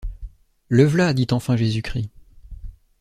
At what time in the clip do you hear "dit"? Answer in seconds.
1.13-1.27